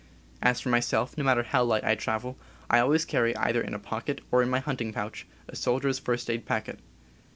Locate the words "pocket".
3.77-4.19